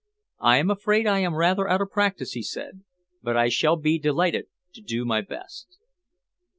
[0.39, 2.81] "I am afraid I am rather out of practice," he said,
[3.21, 5.77] "but I shall be delighted to do my best."